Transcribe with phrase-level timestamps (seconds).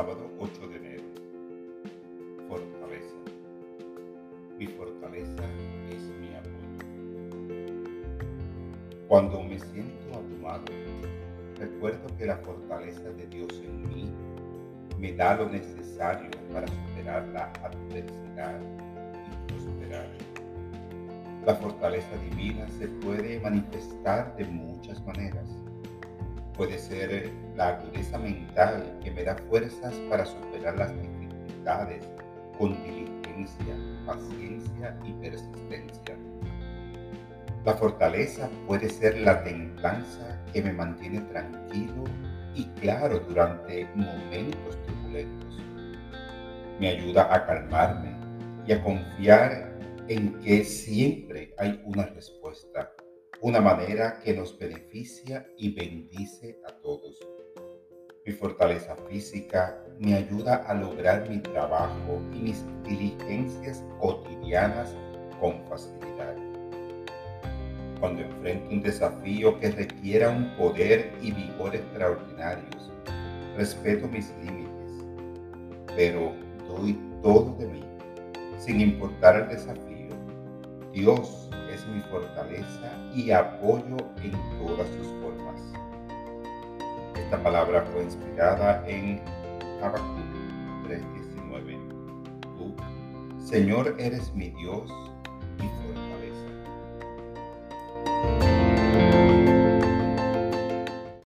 [0.00, 1.02] sábado 8 de enero.
[2.48, 3.16] Fortaleza.
[4.58, 5.44] Mi fortaleza
[5.90, 6.78] es mi apoyo.
[9.08, 10.64] Cuando me siento abrumado,
[11.58, 14.10] recuerdo que la fortaleza de Dios en mí
[14.98, 18.58] me da lo necesario para superar la adversidad
[19.26, 20.08] y prosperar.
[21.44, 25.46] La fortaleza divina se puede manifestar de muchas maneras
[26.60, 32.06] Puede ser la agudeza mental que me da fuerzas para superar las dificultades
[32.58, 33.74] con diligencia,
[34.04, 36.18] paciencia y persistencia.
[37.64, 42.04] La fortaleza puede ser la templanza que me mantiene tranquilo
[42.54, 45.58] y claro durante momentos turbulentos.
[46.78, 48.14] Me ayuda a calmarme
[48.66, 52.89] y a confiar en que siempre hay una respuesta,
[53.42, 57.18] una manera que nos beneficia y bendice a todos.
[58.26, 64.94] Mi fortaleza física me ayuda a lograr mi trabajo y mis diligencias cotidianas
[65.40, 66.36] con facilidad.
[67.98, 72.92] Cuando enfrento un desafío que requiera un poder y vigor extraordinarios,
[73.56, 75.04] respeto mis límites,
[75.96, 76.34] pero
[76.68, 77.84] doy todo de mí,
[78.58, 79.90] sin importar el desafío.
[80.92, 81.50] Dios
[81.88, 85.60] mi fortaleza y apoyo en todas sus formas.
[87.16, 89.20] Esta palabra fue inspirada en
[89.82, 90.04] Habacuc
[90.86, 91.78] 3:19.
[92.58, 92.74] Tú,
[93.44, 94.90] Señor, eres mi Dios
[95.58, 95.99] y fortaleza.